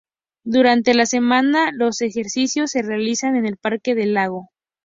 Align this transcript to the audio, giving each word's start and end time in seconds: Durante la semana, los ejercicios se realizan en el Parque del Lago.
Durante 0.45 0.95
la 0.95 1.05
semana, 1.05 1.69
los 1.71 2.01
ejercicios 2.01 2.71
se 2.71 2.81
realizan 2.81 3.35
en 3.35 3.45
el 3.45 3.57
Parque 3.57 3.93
del 3.93 4.15
Lago. 4.15 4.49